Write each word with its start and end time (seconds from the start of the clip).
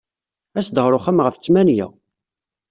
As-d 0.59 0.77
ɣer 0.83 0.93
uxxam 0.97 1.19
ɣef 1.25 1.35
ttmenya. 1.37 1.87